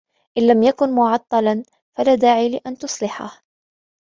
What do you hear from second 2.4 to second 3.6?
لأن تصلحه.